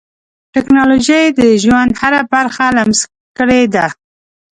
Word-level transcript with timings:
ټکنالوجي 0.53 1.23
د 1.39 1.41
ژوند 1.63 1.89
هره 2.01 2.21
برخه 2.31 2.65
لمس 2.77 2.99
کړې 3.37 3.61
ده. 3.73 3.85